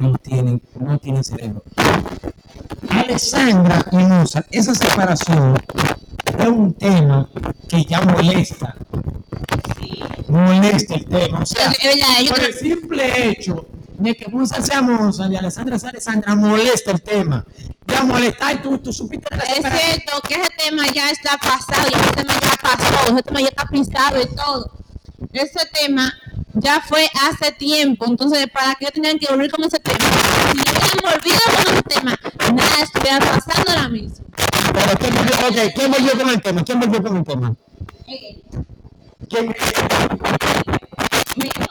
no 0.01 0.17
tienen, 0.17 0.61
no 0.79 0.99
tienen 0.99 1.23
cerebro. 1.23 1.63
Alessandra 2.89 3.85
y 3.91 3.97
Mozart, 3.97 4.47
esa 4.51 4.75
separación 4.75 5.55
es 6.37 6.47
un 6.47 6.73
tema 6.73 7.29
que 7.67 7.83
ya 7.85 8.01
molesta. 8.01 8.75
Molesta 10.27 10.95
el 10.95 11.05
tema. 11.05 11.39
O 11.39 11.45
sea, 11.45 11.71
por 12.29 12.43
el 12.43 12.53
simple 12.53 13.29
hecho 13.29 13.65
de 13.99 14.15
que 14.15 14.27
Mozart 14.29 14.63
sea 14.63 14.81
Mozart 14.81 15.29
y 15.31 15.35
Alessandra 15.35 15.75
Alessandra, 15.75 16.33
molesta 16.35 16.91
el 16.91 17.01
tema. 17.01 17.45
Ya 17.87 18.03
molesta, 18.03 18.53
y 18.53 18.57
tú, 18.61 18.77
tú 18.77 18.93
supiste 18.93 19.27
de 19.31 19.37
la 19.37 19.43
Es 19.43 19.55
separación. 19.57 19.91
cierto 19.91 20.21
que 20.27 20.35
ese 20.35 20.49
tema 20.63 20.87
ya 20.87 21.09
está 21.09 21.37
pasado, 21.37 21.87
y 21.91 21.95
ese 21.99 22.11
tema 22.13 22.33
ya 22.41 22.51
pasó, 22.61 23.11
ese 23.13 23.23
tema 23.23 23.41
ya 23.41 23.47
está 23.47 23.65
pisado 23.65 24.21
y 24.21 24.27
todo. 24.35 24.71
Ese 25.33 25.65
tema 25.73 26.13
ya 26.53 26.79
fue 26.81 27.09
hace 27.29 27.51
tiempo, 27.53 28.05
entonces 28.07 28.47
¿para 28.51 28.75
qué 28.75 28.87
tenían 28.87 29.17
que 29.19 29.27
volver 29.27 29.51
con 29.51 29.63
ese 29.65 29.79
tema? 29.79 29.97
Si 29.99 30.57
hubieran 30.59 30.99
volvido 31.03 31.39
con 31.55 31.73
ese 31.73 31.83
tema, 31.83 32.17
nada 32.53 32.81
estuviera 32.83 33.19
pasando 33.19 33.71
ahora 33.71 33.89
mismo. 33.89 34.25
Pero 34.73 34.97
¿quién 34.99 35.13
volvió, 35.15 35.33
ok, 35.49 35.57
¿quién 35.75 35.91
volvió 35.91 36.11
con 36.17 36.29
el 36.29 36.41
tema? 36.41 36.63
¿Quién 36.63 36.79
volvió 36.79 37.03
con 37.03 37.17
el 37.17 37.23
tema? 37.25 37.55
Eh, 38.07 38.41
¿Quién? 39.29 39.53
me 41.35 41.49
quedo. 41.49 41.69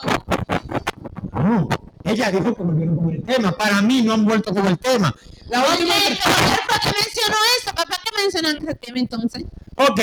No, 2.09 2.15
ella 2.15 2.31
dijo 2.31 2.55
que 2.55 2.63
volvieron 2.63 2.97
con 2.97 3.11
el 3.11 3.23
tema. 3.23 3.53
Para 3.53 3.83
mí 3.83 4.03
no 4.03 4.15
han 4.15 4.25
vuelto 4.25 4.55
con 4.55 4.67
el 4.67 4.79
tema. 4.79 5.15
La 5.49 5.63
Oye, 5.63 5.71
última 5.73 5.95
fue 5.95 6.81
que 6.81 6.99
mencionó 6.99 7.37
eso, 7.59 7.75
¿para 7.75 8.01
qué 8.03 8.23
mencionan 8.23 8.57
ese 8.57 8.75
tema 8.75 8.99
entonces? 8.99 9.45
Ok, 9.77 10.01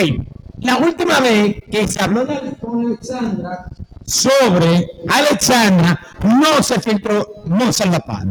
la 0.59 0.77
última 0.77 1.19
vez 1.19 1.57
que 1.69 1.88
se 1.88 2.01
habló 2.01 2.25
de, 2.25 2.57
con 2.59 2.85
Alexandra 2.85 3.67
sobre 4.05 4.88
Alexandra, 5.09 6.00
no 6.24 6.62
se 6.63 6.79
filtró 6.79 7.27
Mozart 7.45 7.91
La 7.91 8.00
Paz. 8.00 8.25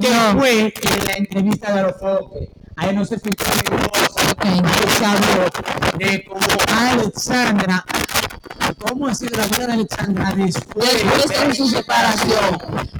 Que 0.00 0.08
fue 0.38 0.60
en 0.60 1.06
la 1.06 1.12
entrevista 1.16 1.72
de 1.72 1.80
Alofoque. 1.80 2.50
Ahí 2.76 2.94
no 2.96 3.04
se 3.04 3.18
filtró 3.18 3.46
ni 3.54 3.76
Mozart, 3.76 4.44
ahí 4.44 4.62
se 4.98 5.04
habló 5.04 5.98
de 5.98 6.24
cómo 6.24 6.40
Alexandra, 6.76 7.84
cómo 8.78 9.08
ha 9.08 9.14
sido 9.14 9.36
la 9.36 9.46
vida 9.46 9.66
de 9.66 9.72
Alexandra 9.72 10.32
después 10.36 10.86
Después 10.92 11.48
de 11.48 11.54
su 11.54 11.68
separación. 11.68 12.58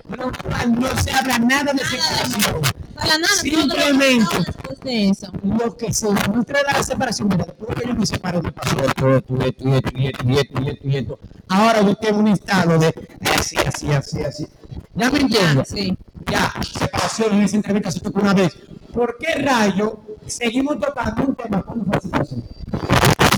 No, 0.08 0.30
no 0.66 1.02
se 1.02 1.10
habla 1.10 1.38
nada 1.38 1.72
de 1.72 1.84
separación. 1.84 2.60
Para 2.94 3.18
nada, 3.18 3.34
Simplemente. 3.40 4.36
de 4.84 5.08
eso. 5.08 5.32
lo 5.42 5.76
que 5.76 5.92
se 5.92 6.06
demuestra 6.06 6.60
de 6.60 6.72
la 6.72 6.82
separación, 6.82 7.28
mira, 7.28 7.44
después 7.44 7.78
que 7.78 7.88
yo 7.88 7.94
me 7.94 8.06
separo, 8.06 8.42
me 8.42 8.52
pasó 8.52 8.76
esto, 8.84 9.16
esto, 9.16 9.36
esto, 9.44 9.74
esto, 9.74 9.98
esto, 9.98 10.28
esto, 10.28 10.60
esto, 10.60 10.88
esto. 10.88 11.18
Ahora 11.48 11.82
yo 11.82 11.94
tengo 11.96 12.18
un 12.18 12.28
estado 12.28 12.78
de 12.78 12.94
así, 13.38 13.56
así, 13.66 13.90
así, 13.92 14.22
así. 14.22 14.46
Ya 14.94 15.10
me 15.10 15.20
entiendo. 15.20 15.64
Sí. 15.64 15.96
Ya, 16.30 16.52
separación 16.62 17.34
en 17.34 17.42
esa 17.42 17.56
entrevista 17.56 17.90
se 17.90 18.00
tocó 18.00 18.20
una 18.20 18.34
vez. 18.34 18.52
¿Por 18.92 19.16
qué 19.18 19.34
rayo 19.42 20.00
seguimos 20.26 20.78
tocando 20.78 21.24
un 21.24 21.34
tema 21.34 21.64
separación? 22.00 22.44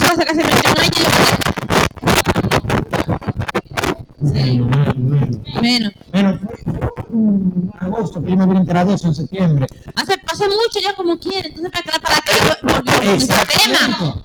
Cosa 0.08 0.24
que 0.24 0.34
se 0.34 0.44
mencionó 0.44 0.82
Bueno. 4.30 4.70
menos. 5.60 5.92
Fue 6.10 6.20
en 6.20 7.70
agosto, 7.78 8.22
que 8.22 8.30
yo 8.30 8.36
me 8.36 8.44
hubiera 8.44 8.60
enterado 8.60 8.90
de 8.90 8.96
eso 8.96 9.08
en 9.08 9.14
septiembre. 9.14 9.66
Hace, 9.94 10.14
hace 10.26 10.44
mucho 10.46 10.80
ya 10.82 10.94
como 10.94 11.18
quiere, 11.18 11.48
entonces 11.48 11.70
para 11.72 11.98
para 12.00 12.20
qué 12.22 12.32
volvió 12.62 12.92
con 12.94 13.08
ese 13.08 13.26
tema. 13.26 14.24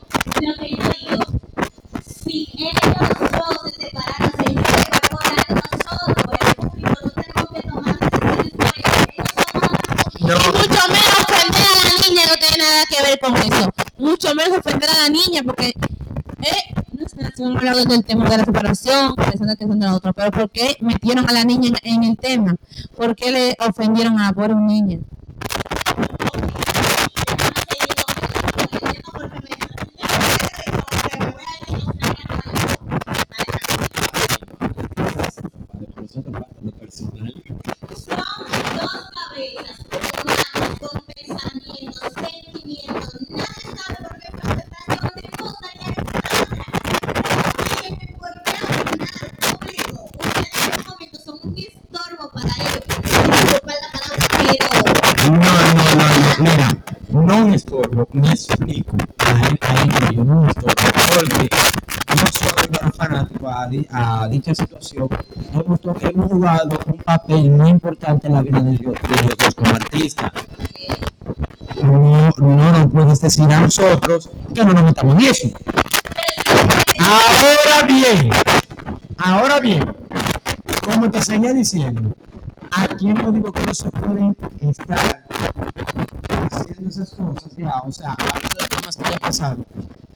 Del 17.93 18.05
tema 18.05 18.29
de 18.29 18.38
la 18.38 18.46
separación, 18.46 19.15
pensando 19.15 19.55
de 19.55 19.86
la 19.86 19.96
otra, 19.96 20.13
pero 20.13 20.31
¿por 20.31 20.50
qué 20.50 20.77
metieron 20.79 21.27
a 21.29 21.34
la 21.34 21.43
niña 21.43 21.72
en, 21.84 21.96
en 21.96 22.03
el 22.03 22.17
tema? 22.17 22.55
¿Por 22.96 23.15
qué 23.15 23.31
le 23.31 23.58
ofendieron 23.67 24.19
a 24.19 24.27
la 24.27 24.34
pobre 24.34 24.55
niña? 24.55 25.00
Yo 60.29 60.36
no 60.36 60.41
me 60.43 60.53
porque 60.53 61.50
nosotros 62.15 62.67
como 62.79 62.91
fanáticos 62.91 63.51
a, 63.55 63.67
di- 63.67 63.88
a 63.91 64.27
dicha 64.27 64.53
situación 64.53 65.07
hemos, 65.53 65.81
to- 65.81 65.95
hemos 66.01 66.31
jugado 66.31 66.79
un 66.86 66.98
papel 67.00 67.50
muy 67.51 67.69
importante 67.69 68.27
en 68.27 68.33
la 68.33 68.41
vida 68.41 68.59
de 68.62 68.71
ellos, 68.74 68.95
como 69.55 69.71
artistas. 69.71 70.31
No, 71.81 72.29
no 72.38 72.71
nos 72.71 72.91
puedes 72.91 73.21
decir 73.21 73.51
a 73.51 73.59
nosotros 73.62 74.29
que 74.53 74.63
no 74.65 74.74
nos 74.74 74.83
metamos 74.83 75.15
en 75.15 75.21
eso. 75.29 75.48
Ahora 77.00 77.88
bien, 77.88 78.29
ahora 79.17 79.59
bien, 79.59 79.95
como 80.83 81.09
te 81.09 81.21
seguía 81.21 81.53
diciendo, 81.53 82.13
aquí 82.71 83.13
no 83.13 83.31
digo 83.31 83.51
que 83.51 83.63
no 83.63 83.74
se 83.74 83.89
pueden 83.91 84.36
estar 84.59 85.24
haciendo 86.51 86.89
esas 86.89 87.09
cosas, 87.12 87.55
ya, 87.57 87.79
o 87.86 87.91
sea, 87.91 88.12
hablando 88.13 88.50
de 88.59 88.67
temas 88.67 88.98
que 88.98 89.09
ya 89.12 89.17
pasaron, 89.19 89.65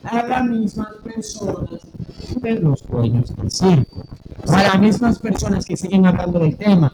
a 0.03 0.23
las 0.23 0.45
mismas 0.45 0.89
personas 1.03 1.81
de 2.35 2.59
los 2.59 2.85
dueños 2.87 3.35
del 3.35 3.51
circo, 3.51 4.03
a 4.47 4.63
las 4.63 4.79
mismas 4.79 5.19
personas 5.19 5.65
que 5.65 5.77
siguen 5.77 6.05
hablando 6.05 6.39
del 6.39 6.57
tema. 6.57 6.93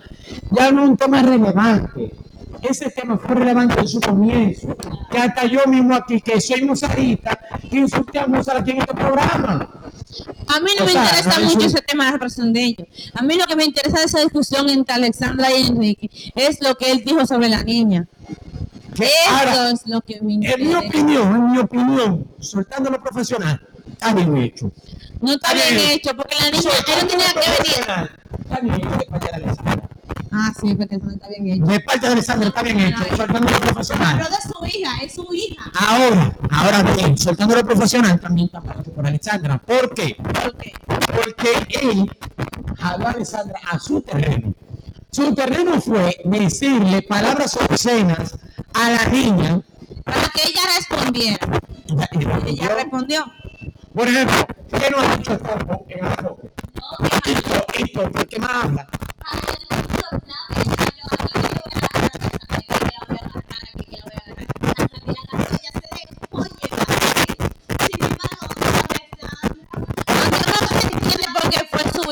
Ya 0.51 0.71
no 0.71 0.83
es 0.83 0.89
un 0.89 0.97
tema 0.97 1.21
relevante. 1.21 2.13
Ese 2.61 2.89
tema 2.89 3.17
fue 3.17 3.35
relevante 3.35 3.79
en 3.79 3.87
su 3.87 4.01
comienzo, 4.01 4.75
que 5.09 5.17
hasta 5.17 5.45
yo 5.45 5.65
mismo 5.67 5.95
aquí, 5.95 6.19
que 6.19 6.41
soy 6.41 6.63
musarita, 6.63 7.39
insulté 7.71 8.19
a 8.19 8.27
Mozart 8.27 8.61
aquí 8.61 8.71
en 8.71 8.79
este 8.79 8.93
programa. 8.93 9.69
A 10.47 10.59
mí 10.59 10.71
no 10.77 10.83
O 10.83 10.87
me 10.87 10.91
sea, 10.91 11.03
interesa 11.03 11.39
no, 11.39 11.45
mucho 11.47 11.67
ese 11.67 11.81
tema 11.81 12.05
de 12.05 12.09
la 12.09 12.13
separación 12.15 12.51
de 12.51 12.63
ellos. 12.63 12.87
A 13.13 13.21
mí 13.21 13.35
lo 13.37 13.45
que 13.45 13.55
me 13.55 13.63
interesa 13.63 13.99
de 13.99 14.05
esa 14.05 14.19
discusión 14.19 14.69
entre 14.69 14.95
Alexandra 14.95 15.47
y 15.55 15.67
Enrique 15.67 16.09
es 16.35 16.61
lo 16.61 16.75
que 16.75 16.91
él 16.91 17.03
dijo 17.05 17.25
sobre 17.25 17.47
la 17.47 17.63
niña. 17.63 18.07
Ahora, 19.29 19.71
es 19.71 19.81
lo 19.85 20.01
que 20.01 20.19
me 20.21 20.33
En 20.33 20.67
mi 20.67 20.75
opinión, 20.75 21.35
en 21.35 21.51
mi 21.51 21.57
opinión, 21.59 22.27
soltando 22.39 22.89
lo 22.89 23.01
profesional, 23.01 23.61
está 23.91 24.13
bien 24.13 24.37
hecho. 24.37 24.71
No 25.21 25.33
está 25.33 25.53
bien 25.53 25.77
hecho, 25.91 26.15
porque 26.15 26.35
la 26.35 26.51
niña, 26.51 26.71
no 27.01 27.07
tenía 27.07 27.27
que 27.33 27.49
venir. 27.49 28.09
Está 28.39 28.59
bien 28.61 28.75
hecho 28.75 28.89
de 28.89 29.05
parte 29.05 29.27
de 29.27 29.33
Alessandra. 29.33 29.89
Ah, 30.31 30.53
sí, 30.59 30.75
porque 30.75 30.95
eso 30.95 31.05
no 31.05 31.11
está 31.11 31.27
bien 31.27 31.47
hecho. 31.47 31.65
De 31.65 31.79
parte 31.79 32.05
de 32.05 32.11
Alessandra 32.13 32.47
está 32.49 32.63
bien 32.63 32.79
hecho, 32.79 33.03
soltando 33.17 33.51
lo 33.51 33.59
profesional. 33.59 34.17
Pero 34.17 34.29
de 34.29 34.41
su 34.41 34.77
hija, 34.77 34.91
es 35.03 35.13
su 35.13 35.27
hija. 35.33 35.71
Ahora, 35.73 36.37
ahora 36.51 36.83
bien, 36.93 37.17
soltando 37.17 37.55
lo 37.55 37.63
profesional 37.63 38.19
también 38.19 38.45
está 38.45 38.61
hecho 38.79 38.91
por 38.91 39.07
Alessandra. 39.07 39.57
¿Por 39.57 39.93
qué? 39.93 40.15
¿Por 40.15 40.55
qué? 40.57 40.73
Porque 40.87 41.67
él 41.81 42.11
jaló 42.77 43.07
a 43.07 43.11
Alessandra 43.11 43.59
a 43.69 43.79
su 43.79 44.01
terreno. 44.01 44.53
Su 45.11 45.33
terreno 45.33 45.81
fue 45.81 46.17
decirle 46.23 47.01
palabras 47.01 47.57
obscenas 47.57 48.37
a 48.79 48.89
la 48.91 49.05
niña. 49.07 49.61
Para 50.05 50.29
que 50.29 50.41
ella 50.47 50.61
respondiera. 50.77 51.39
Y- 52.45 52.49
Ella 52.51 52.75
respondió. 52.75 53.25
Por 53.93 54.07
ejemplo, 54.07 54.47
¿qué 54.69 54.89
no 54.89 54.99
ha 54.99 55.15
dicho 55.17 55.33
el 55.33 55.39
Topo 55.39 55.85
en 55.89 56.05
el 56.05 56.15
toque? 56.15 56.49
Y 57.25 57.33
to- 57.33 57.65
y 57.79 57.91
Topo, 57.91 58.25
¿qué 58.29 58.39
más 58.39 58.63
habla? 58.65 58.87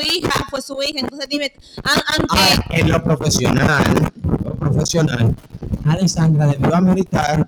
Hija, 0.00 0.46
fue 0.50 0.62
su 0.62 0.80
hija. 0.82 1.00
Entonces 1.00 1.28
dime, 1.28 1.52
aunque 2.16 2.38
Ahora, 2.38 2.64
en 2.70 2.90
lo 2.90 3.02
profesional, 3.02 4.10
lo 4.44 4.54
profesional, 4.54 5.34
Alessandra 5.94 6.46
debió 6.46 6.74
ameritar 6.74 7.46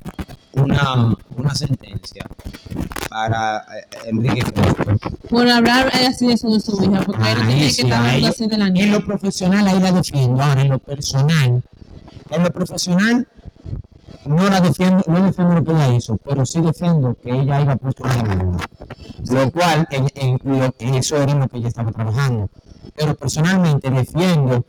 una, 0.53 1.17
una 1.37 1.55
sentencia 1.55 2.25
para 3.09 3.59
eh, 3.59 3.87
Enrique 4.07 4.43
Crespo. 4.43 4.97
por 5.29 5.49
hablar 5.49 5.91
así 6.09 6.27
de 6.27 6.35
eso 6.35 6.51
de 6.51 6.61
su 6.61 6.83
hija, 6.83 7.03
porque 7.03 7.33
él 7.33 7.39
tiene 7.47 7.71
que 7.71 7.71
sí, 7.71 7.83
estar 7.83 8.01
hablando 8.01 8.29
así 8.29 8.47
de 8.47 8.59
la 8.59 8.67
En 8.67 8.73
niña. 8.75 8.93
lo 8.93 9.05
profesional 9.05 9.67
ahí 9.69 9.81
la 9.81 9.93
defiendo. 9.93 10.43
Ahora, 10.43 10.63
en 10.63 10.69
lo 10.69 10.79
personal, 10.79 11.63
en 12.31 12.43
lo 12.43 12.51
profesional 12.53 13.29
no 14.27 14.49
la 14.51 14.61
defiendo, 14.61 15.03
no 15.07 15.25
defiendo 15.25 15.55
lo 15.55 15.65
que 15.65 15.73
ella 15.73 15.95
hizo, 15.95 16.17
pero 16.19 16.45
sí 16.47 16.61
defiendo 16.61 17.17
que 17.23 17.31
ella 17.31 17.57
haya 17.57 17.77
puesto 17.77 18.05
una 18.05 18.15
demanda. 18.17 18.65
Lo 19.31 19.51
cual, 19.53 19.87
en, 19.91 20.09
en 20.15 20.73
en 20.79 20.95
eso 20.95 21.17
era 21.17 21.33
en 21.33 21.41
lo 21.41 21.49
que 21.49 21.59
ella 21.59 21.69
estaba 21.69 21.91
trabajando. 21.93 22.51
Pero 22.97 23.15
personalmente 23.15 23.91
defiendo, 23.91 24.67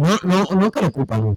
no, 0.00 0.18
no, 0.22 0.44
no 0.58 0.70
que 0.70 0.80
le 0.80 0.86
ocupan, 0.86 1.36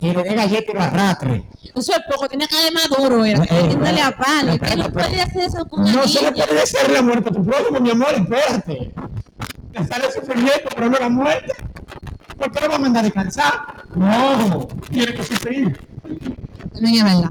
que 0.00 0.12
le 0.12 0.22
dé 0.22 0.34
galleta 0.34 0.84
arrastre. 0.84 1.44
Eso 1.62 1.92
es 1.92 2.00
poco, 2.10 2.28
tenía 2.28 2.48
que 2.48 2.56
ser 2.56 2.72
maduro, 2.72 3.24
era. 3.24 3.44
Eh, 3.44 3.68
Dándole 3.68 4.02
a 4.02 4.10
palo. 4.16 4.58
¿Qué 4.58 4.76
no 4.76 4.90
puede 4.90 5.20
hacer 5.20 5.42
eso 5.42 5.64
con 5.66 5.92
No 5.92 6.08
se 6.08 6.22
le 6.22 6.32
puede 6.32 6.54
decir 6.54 6.90
la 6.92 7.02
muerte 7.02 7.28
a 7.28 7.32
tu 7.32 7.44
prójimo, 7.44 7.78
mi 7.78 7.90
amor, 7.90 8.12
espérate. 8.14 8.92
Le 9.72 9.86
sale 9.86 10.12
sufrimiento, 10.12 10.68
pero 10.74 10.90
no 10.90 10.98
la 10.98 11.08
muerte. 11.08 11.52
¿Por 12.36 12.50
qué 12.50 12.60
lo 12.60 12.68
va 12.70 12.74
a 12.74 12.78
mandar 12.78 13.02
a 13.02 13.04
descansar? 13.04 13.84
No, 13.94 14.66
tiene 14.90 15.14
que 15.14 15.22
sufrir. 15.22 15.78
También 16.72 17.06
es 17.06 17.14
verdad. 17.14 17.30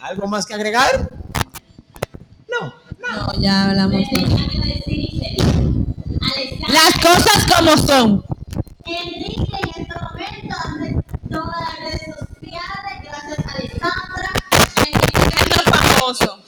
¿Algo 0.00 0.26
más 0.26 0.46
que 0.46 0.54
agregar? 0.54 1.10
No. 2.48 2.72
No, 2.98 3.40
ya 3.40 3.64
hablamos. 3.68 4.00
Las 6.68 6.94
cosas 6.94 7.46
como 7.54 7.76
son. 7.76 8.24
Enrique 8.86 9.49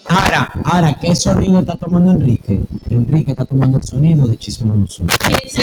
Ahora, 0.08 0.52
ahora, 0.64 0.98
¿qué 1.00 1.14
sonido 1.14 1.60
está 1.60 1.76
tomando 1.76 2.10
Enrique? 2.10 2.60
Enrique 2.90 3.30
está 3.30 3.44
tomando 3.44 3.78
el 3.78 3.84
sonido 3.84 4.26
de 4.26 4.36
chismoso. 4.36 5.04
Sí. 5.48 5.62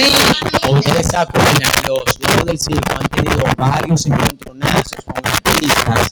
Ustedes 0.72 1.08
saben 1.08 1.34
que 1.34 1.88
los 1.88 2.20
dueños 2.20 2.46
del 2.46 2.60
circo 2.60 2.94
han 3.00 3.08
tenido 3.10 3.44
varios 3.58 4.06
encontronazos 4.06 5.04
con 5.06 5.26
artistas 5.26 6.10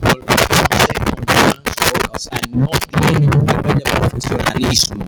por 0.00 0.24
culpa 0.24 0.34
de 0.78 0.94
encontronazo, 0.96 1.60
o 2.12 2.18
sea, 2.18 2.40
no 2.52 2.68
tienen 3.00 3.34
un 3.34 3.46
nivel 3.46 3.78
de 3.78 3.90
profesionalismo. 3.90 5.04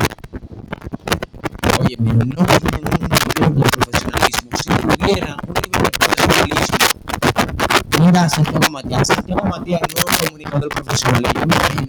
Oye, 1.80 1.96
no 1.98 2.46
tienen 2.46 2.84
un 2.84 3.08
nivel 3.08 3.54
de 3.54 3.70
profesionalismo. 3.70 4.50
Si 4.62 4.70
tuvieran 4.70 5.36
mira 8.28 8.44
Santiago 8.44 8.70
Matías. 8.70 9.08
Santiago 9.08 9.44
Matías 9.44 9.80
no 9.80 10.10
es 10.10 10.24
comunicador 10.26 10.60
del 10.60 10.68
profesionalismo. 10.68 11.40
Yo 11.40 11.46
me 11.46 11.54
imagino 11.54 11.88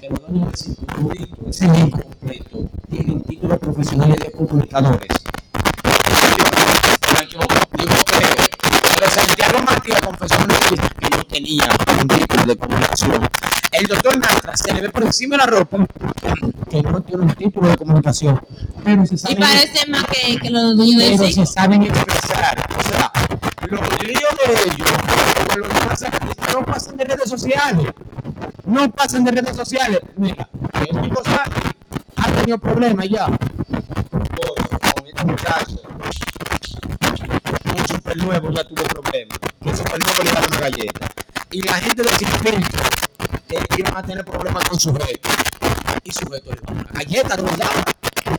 que 0.00 0.08
los 0.08 0.20
del 0.28 0.56
circo, 0.56 0.86
todito, 0.94 1.50
ese 1.50 1.64
elenco 1.66 2.00
completo, 2.00 2.58
tienen 2.90 3.22
títulos 3.22 3.58
profesionales 3.58 4.16
de 4.18 4.32
comunicadores. 4.32 5.08
Yo 7.30 7.40
creo. 7.40 8.36
Pero 8.94 9.10
Santiago 9.10 9.58
Matías 9.64 10.00
confesó 10.00 10.36
una 10.44 10.54
entrevista 10.54 10.88
que 10.98 11.16
no 11.16 11.24
tenía 11.24 11.68
un 12.00 12.08
título 12.08 12.44
de 12.44 12.56
comunicación. 12.56 13.28
El 13.72 13.86
doctor 13.86 14.18
Nastra 14.18 14.56
se 14.56 14.72
le 14.72 14.80
ve 14.80 14.90
por 14.90 15.04
encima 15.04 15.36
de 15.36 15.38
la 15.38 15.46
ropa 15.46 15.86
que 16.70 16.82
no 16.82 17.00
tiene 17.02 17.22
un 17.22 17.34
título 17.34 17.68
de 17.68 17.76
comunicación. 17.76 18.40
Pero 18.84 19.06
se 19.06 19.14
Y 19.14 19.18
sabe 19.18 19.36
parece 19.36 19.90
más 19.90 20.04
que, 20.04 20.38
que 20.38 20.50
los 20.50 20.76
dueños 20.76 21.02
del 21.02 21.16
pero 21.18 21.30
se 21.30 21.46
saben 21.46 21.82
expresar. 21.82 22.66
O 22.78 22.82
sea, 22.82 23.12
los 23.70 23.80
líos 24.02 24.34
de 24.46 24.52
ellos, 24.64 24.92
como 24.92 25.58
los 25.58 25.68
demás 25.74 26.02
artistas, 26.02 26.54
no 26.54 26.64
pasan 26.64 26.87
de 26.98 27.04
redes 27.04 27.30
sociales. 27.30 27.86
No 28.66 28.90
pasan 28.90 29.24
de 29.24 29.30
redes 29.30 29.56
sociales. 29.56 30.00
Mira, 30.16 30.48
el 30.74 30.94
Sánchez 31.24 31.72
ha 32.16 32.32
tenido 32.32 32.58
problemas 32.58 33.08
ya. 33.08 33.26
Un 37.74 37.88
super 37.88 38.16
nuevo 38.16 38.50
ya 38.50 38.64
tuvo 38.64 38.82
problemas. 38.82 39.38
Que 39.62 39.76
super 39.76 39.98
nuevo 40.04 40.22
le 40.24 40.32
daba 40.32 40.46
una 40.48 40.60
galleta. 40.60 41.08
Y 41.50 41.62
la 41.62 41.74
gente 41.74 42.02
de 42.02 42.08
Chiquipilco 42.10 42.78
eh, 43.50 43.64
iban 43.78 43.96
a 43.96 44.02
tener 44.02 44.24
problemas 44.24 44.64
con 44.64 44.78
sujeto. 44.78 45.28
Y 46.02 46.10
sujeto 46.10 46.50
le 46.50 46.60
daba 46.60 46.80
una 46.80 46.90
galleta, 46.92 47.36
no 47.36 47.42
le 47.44 47.56
daba. 47.56 47.84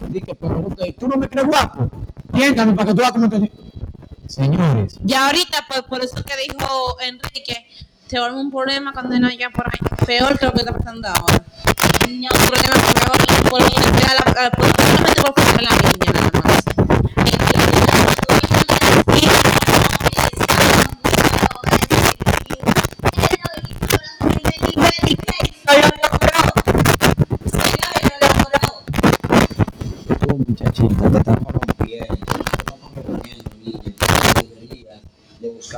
Dije, 0.10 0.36
pero 0.36 0.60
usted, 0.60 0.96
tú 1.00 1.08
no 1.08 1.16
me 1.16 1.30
crees 1.30 1.48
guapo. 1.48 1.90
Siéntame 2.34 2.74
para 2.74 2.88
que 2.88 2.94
tú 2.94 3.00
veas 3.00 3.12
cómo 3.14 3.30
te. 3.30 3.52
Señores, 4.28 5.00
Y 5.04 5.14
ahorita, 5.16 5.66
pues 5.68 5.82
por 5.84 6.04
eso 6.04 6.16
que 6.24 6.34
dijo 6.38 6.98
Enrique, 7.02 7.66
se 8.10 8.20
vuelve 8.20 8.40
un 8.40 8.50
problema 8.50 8.92
cuando 8.92 9.20
no 9.20 9.28
haya 9.28 9.50
por 9.52 9.68
ahí. 9.68 9.80
Peor 10.06 10.38
que 10.40 10.46
lo 10.48 10.52
que 10.54 10.60
está 10.62 10.74
pasando 10.74 11.08
ahora. 11.08 11.44
No, 12.10 12.30
problema 12.48 12.76
a 14.10 14.14
la- 14.14 14.50
la 15.62 15.70
niña, 15.70 16.12
nada 16.14 16.32
más. 16.44 16.64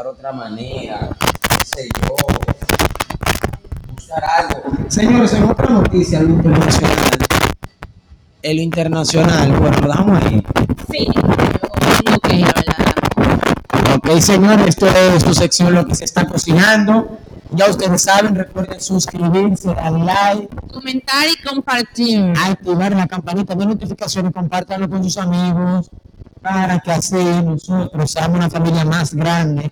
otra 0.08 0.32
manera. 0.34 1.10
qué 1.60 1.66
sé 1.66 1.90
yo. 2.02 2.16
Buscar 3.94 4.24
algo. 4.24 4.81
Señores, 4.92 5.32
en 5.32 5.44
otra 5.46 5.70
noticia, 5.70 6.22
lo 6.22 6.32
internacional. 6.32 6.98
El 8.42 8.60
internacional, 8.60 9.52
bueno, 9.58 9.78
lo 9.78 9.88
dejamos 9.88 10.22
ahí. 10.22 10.44
Sí. 10.92 11.08
Ok, 12.14 12.28
la 12.28 12.54
verdad. 12.54 13.96
Ok, 13.96 14.20
señores, 14.20 14.68
esto 14.68 14.88
es 14.88 15.24
su 15.24 15.34
sección, 15.34 15.74
lo 15.74 15.86
que 15.86 15.96
se 15.96 16.04
está 16.04 16.28
cocinando. 16.28 17.20
Ya 17.52 17.70
ustedes 17.70 18.02
saben, 18.02 18.36
recuerden 18.36 18.82
suscribirse, 18.82 19.74
darle 19.74 20.04
like, 20.04 20.50
Comentar 20.74 21.26
y 21.26 21.42
compartir. 21.42 22.34
activar 22.46 22.92
la 22.92 23.08
campanita 23.08 23.56
de 23.56 23.68
notificaciones, 23.68 24.34
compártanlo 24.34 24.90
con 24.90 25.06
sus 25.06 25.18
amigos, 25.18 25.90
para 26.42 26.82
que 26.82 26.92
así 26.92 27.16
nosotros 27.46 28.12
seamos 28.12 28.40
una 28.40 28.50
familia 28.50 28.84
más 28.84 29.14
grande 29.14 29.72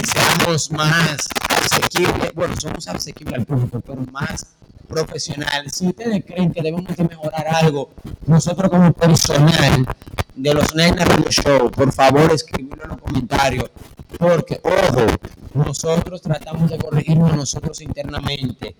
y 0.00 0.06
seamos 0.06 0.70
más 0.72 1.28
asequibles. 1.48 2.32
Bueno, 2.34 2.54
somos 2.60 2.86
asequibles 2.88 3.38
al 3.38 3.46
público, 3.46 3.80
pero 3.80 4.02
más 4.12 4.46
profesional. 4.88 5.70
Si 5.70 5.88
ustedes 5.88 6.24
creen 6.26 6.52
que 6.52 6.62
debemos 6.62 6.94
de 6.96 7.04
mejorar 7.04 7.46
algo, 7.48 7.90
nosotros 8.26 8.70
como 8.70 8.92
personal 8.92 9.86
de 10.34 10.54
los 10.54 10.74
Nena 10.74 11.04
Radio 11.04 11.30
Show, 11.30 11.70
por 11.70 11.92
favor 11.92 12.30
escribirlo 12.32 12.84
en 12.84 12.90
los 12.90 12.98
comentarios. 12.98 13.70
Porque, 14.18 14.60
ojo, 14.62 15.06
nosotros 15.54 16.20
tratamos 16.20 16.70
de 16.70 16.78
corregirnos 16.78 17.34
nosotros 17.34 17.80
internamente, 17.80 18.76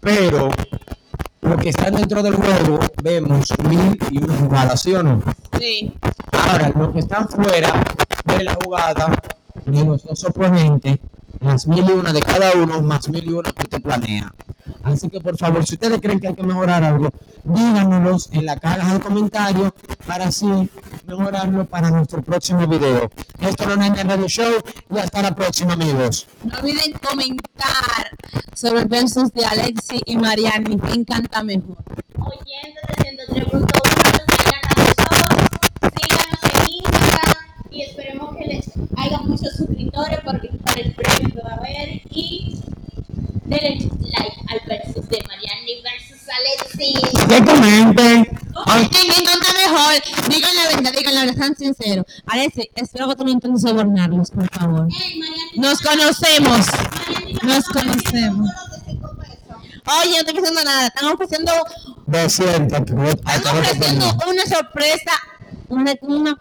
pero 0.00 0.50
lo 1.40 1.56
que 1.56 1.68
está 1.68 1.90
dentro 1.90 2.22
del 2.22 2.34
juego 2.34 2.80
vemos 3.02 3.52
mil 3.68 3.96
y 4.10 4.18
una 4.18 4.36
jugadas, 4.36 4.82
¿sí 4.82 4.94
o 4.94 5.02
no? 5.02 5.22
Sí. 5.58 5.92
Ahora, 6.32 6.72
los 6.74 6.92
que 6.92 6.98
están 6.98 7.28
fuera 7.28 7.84
de 8.24 8.44
la 8.44 8.56
jugada 8.64 9.16
de 9.66 9.84
los 9.84 10.04
dos 10.04 10.24
oponentes, 10.24 10.98
las 11.40 11.66
mil 11.66 11.84
y 11.84 11.92
una 11.92 12.12
de 12.12 12.22
cada 12.22 12.52
uno, 12.52 12.80
más 12.82 13.08
mil 13.08 13.24
y 13.24 13.32
una 13.32 13.52
que 13.52 13.62
usted 13.64 13.82
planea. 13.82 14.32
Así 14.82 15.08
que 15.08 15.20
por 15.20 15.36
favor, 15.36 15.66
si 15.66 15.74
ustedes 15.74 16.00
creen 16.00 16.20
que 16.20 16.28
hay 16.28 16.34
que 16.34 16.42
mejorar 16.42 16.82
algo, 16.84 17.10
díganoslos 17.44 18.28
en 18.32 18.46
la 18.46 18.56
caja 18.56 18.94
de 18.94 19.00
comentarios 19.00 19.72
para 20.06 20.26
así 20.26 20.46
mejorarlo 21.06 21.64
para 21.66 21.90
nuestro 21.90 22.22
próximo 22.22 22.66
video. 22.66 23.10
Esto 23.40 23.76
no 23.76 23.84
es 23.84 24.00
el 24.00 24.08
Radio 24.08 24.28
Show 24.28 24.52
y 24.90 24.98
hasta 24.98 25.22
la 25.22 25.34
próxima, 25.34 25.74
amigos. 25.74 26.26
No 26.44 26.58
olviden 26.58 26.92
comentar 27.04 28.10
sobre 28.54 28.82
el 28.82 28.88
versus 28.88 29.32
de 29.32 29.44
Alexi 29.44 30.00
y 30.06 30.16
Mariani. 30.16 30.78
¿Quién 30.78 31.04
canta 31.04 31.42
mejor? 31.42 31.76
Oyentes 32.18 33.05
muchos 39.24 39.52
suscriptores 39.56 40.20
por, 40.20 40.40
por 40.40 40.78
el 40.80 40.92
premio 40.94 41.34
que 41.34 41.42
va 41.42 41.50
a 41.50 41.54
haber 41.56 42.00
y 42.10 42.58
denle 43.44 43.88
like 44.00 44.36
al 44.48 44.60
versus 44.68 45.08
de 45.08 45.24
Mariani 45.26 45.82
versus 45.82 46.22
Alexis. 46.28 47.26
Que 47.28 47.44
comenten. 47.44 48.24
¿quién 48.90 49.24
canta 49.24 49.52
mejor? 49.52 50.28
Digan 50.30 50.54
la 50.56 50.76
verdad, 50.76 50.92
digan 50.96 51.14
la 51.14 51.20
verdad, 51.24 51.36
sean 51.36 51.56
sinceros. 51.56 52.06
Alexi, 52.26 52.70
espero 52.74 53.08
que 53.08 53.16
tú 53.16 53.24
no 53.24 53.30
intentes 53.30 53.62
sobornarlos, 53.62 54.30
por 54.30 54.48
favor. 54.50 54.82
Mariani, 54.88 55.20
Nos 55.56 55.80
conocemos. 55.80 56.66
Mariani, 56.66 57.34
nos 57.42 57.64
conocemos. 57.66 58.50
Oye, 60.02 60.10
no 60.10 60.16
estoy 60.16 60.34
pensando 60.34 60.64
nada. 60.64 60.86
Están 60.88 61.04
ofreciendo, 61.12 61.52
200. 62.06 62.78
que- 62.80 63.10
están 63.32 63.58
ofreciendo 63.58 64.06
una 64.28 64.46
sorpresa. 64.46 65.12
Una, 65.68 65.94
una, 66.02 66.38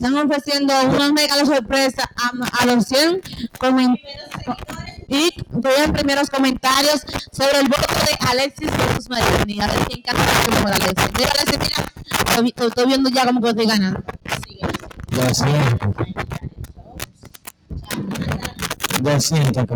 están 0.00 0.16
ofreciendo 0.16 0.72
un 0.82 1.14
regalo 1.16 1.44
sorpresa 1.44 2.08
a, 2.16 2.62
a 2.62 2.66
los 2.66 2.86
100 2.86 3.20
comen- 3.58 4.00
Primeros 4.00 4.30
seguidores. 4.32 5.04
y 5.08 5.30
vean 5.50 5.92
primeros 5.92 6.30
comentarios 6.30 7.02
sobre 7.32 7.58
el 7.60 7.68
voto 7.68 7.94
de 8.06 8.28
Alexis 8.30 8.70
versus 8.70 9.10
Mariani. 9.10 9.60
A 9.60 9.66
ver 9.66 9.78
quién 9.88 10.02
canta 10.02 10.22
mejor 10.48 10.72
Alexis. 10.72 11.10
Mira, 11.18 11.30
Alexis, 11.36 11.58
mira. 11.58 11.92
Estoy, 12.28 12.44
vi- 12.44 12.54
estoy 12.56 12.86
viendo 12.86 13.10
ya 13.10 13.26
como 13.26 13.42
que 13.42 13.50
estoy 13.50 13.66
ganando. 13.66 14.02
Síguenos. 14.46 14.72
200. 15.10 15.96
Chao. 17.80 18.02
200 19.02 19.66